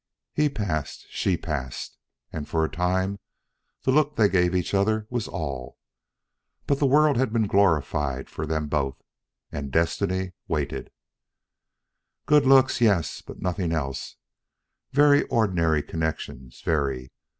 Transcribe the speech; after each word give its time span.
He 0.33 0.49
passed, 0.49 1.05
she 1.11 1.37
passed, 1.37 1.95
and 2.33 2.49
for 2.49 2.67
the 2.67 2.75
time 2.75 3.19
the 3.83 3.91
look 3.91 4.15
they 4.15 4.29
gave 4.29 4.55
each 4.55 4.73
other 4.73 5.05
was 5.11 5.27
all; 5.27 5.77
but 6.65 6.79
the 6.79 6.87
world 6.87 7.17
had 7.17 7.31
been 7.31 7.45
glorified 7.45 8.27
for 8.27 8.47
them 8.47 8.65
both 8.67 8.99
and 9.51 9.71
Destiny 9.71 10.31
waited. 10.47 10.89
"Good 12.25 12.47
looks? 12.47 12.81
Yes; 12.81 13.21
but 13.21 13.43
nothing 13.43 13.71
else; 13.73 14.15
very 14.91 15.21
ordinary 15.27 15.83
connections, 15.83 16.61
very. 16.65 17.11